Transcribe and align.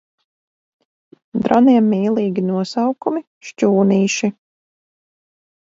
Droniem 1.47 1.91
mīlīgi 1.95 2.45
nosaukumi. 2.49 3.25
Šķūnīši. 3.51 4.35